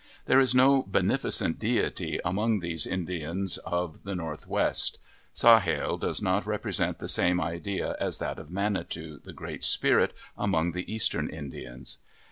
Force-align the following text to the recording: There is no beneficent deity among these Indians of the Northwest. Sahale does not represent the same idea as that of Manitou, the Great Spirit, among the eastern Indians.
There 0.25 0.39
is 0.39 0.55
no 0.55 0.81
beneficent 0.81 1.59
deity 1.59 2.19
among 2.25 2.59
these 2.59 2.87
Indians 2.87 3.59
of 3.59 4.03
the 4.03 4.15
Northwest. 4.15 4.97
Sahale 5.35 5.99
does 5.99 6.23
not 6.23 6.47
represent 6.47 6.97
the 6.97 7.07
same 7.07 7.39
idea 7.39 7.95
as 7.99 8.17
that 8.17 8.39
of 8.39 8.49
Manitou, 8.49 9.19
the 9.19 9.31
Great 9.31 9.63
Spirit, 9.63 10.15
among 10.35 10.71
the 10.71 10.91
eastern 10.91 11.29
Indians. 11.29 11.99